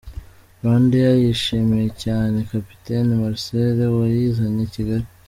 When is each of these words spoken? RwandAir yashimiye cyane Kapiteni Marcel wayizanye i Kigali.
RwandAir 0.57 1.17
yashimiye 1.29 1.87
cyane 2.03 2.37
Kapiteni 2.51 3.11
Marcel 3.21 3.77
wayizanye 3.97 4.61
i 4.67 4.73
Kigali. 4.75 5.07